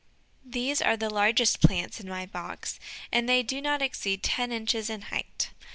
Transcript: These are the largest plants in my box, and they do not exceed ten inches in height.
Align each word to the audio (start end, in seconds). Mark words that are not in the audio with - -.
These 0.43 0.81
are 0.81 0.97
the 0.97 1.11
largest 1.11 1.61
plants 1.61 1.99
in 1.99 2.09
my 2.09 2.25
box, 2.25 2.79
and 3.11 3.29
they 3.29 3.43
do 3.43 3.61
not 3.61 3.83
exceed 3.83 4.23
ten 4.23 4.51
inches 4.51 4.89
in 4.89 4.99
height. 5.13 5.51